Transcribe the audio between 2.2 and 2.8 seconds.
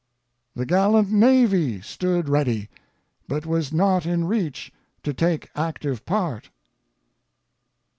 ready,